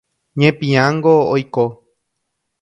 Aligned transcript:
Ñepiãngo 0.39 1.13
oiko. 1.33 1.65